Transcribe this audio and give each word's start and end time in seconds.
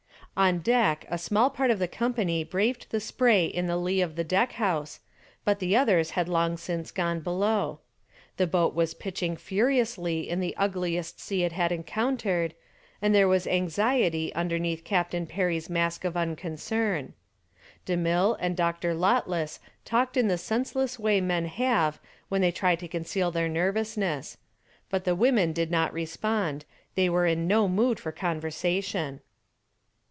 On 0.37 0.59
deck 0.59 1.05
a 1.09 1.17
small 1.17 1.49
part 1.49 1.71
of 1.71 1.77
the 1.77 1.89
company 1.89 2.45
braved 2.45 2.87
the 2.89 3.01
spray 3.01 3.45
in 3.45 3.67
the 3.67 3.75
lee 3.75 3.99
of 3.99 4.15
the 4.15 4.23
deck 4.23 4.53
house, 4.53 5.01
but 5.43 5.59
the 5.59 5.75
others 5.75 6.11
had 6.11 6.29
long 6.29 6.55
since 6.55 6.89
gone 6.89 7.19
below. 7.19 7.79
The 8.37 8.47
boat 8.47 8.73
was 8.73 8.93
pitching 8.93 9.35
furiously 9.35 10.29
in 10.29 10.39
the 10.39 10.55
ugliest 10.55 11.19
sea 11.19 11.43
it 11.43 11.51
had 11.51 11.73
encountered, 11.73 12.53
and 13.01 13.13
there 13.13 13.27
was 13.27 13.45
anxiety 13.45 14.33
underneath 14.33 14.85
Captain 14.85 15.27
Perry's 15.27 15.69
mask 15.69 16.05
of 16.05 16.15
unconcern. 16.15 17.13
DeMille 17.85 18.37
and 18.39 18.55
Dr. 18.55 18.93
Lotless 18.93 19.59
talked 19.83 20.15
in 20.15 20.29
the 20.29 20.37
senseless 20.37 20.97
way 20.97 21.19
men 21.19 21.45
have 21.45 21.99
when 22.29 22.39
they 22.39 22.53
try 22.53 22.75
to 22.77 22.87
conceal 22.87 23.31
their 23.31 23.49
nervousness. 23.49 24.37
But 24.89 25.03
the 25.03 25.13
women 25.13 25.51
did 25.51 25.69
not 25.69 25.91
respond; 25.93 26.63
they 26.95 27.09
were 27.09 27.27
in 27.27 27.47
no 27.47 27.67
mood 27.67 27.99
for 27.99 28.13
conversation. 28.13 29.19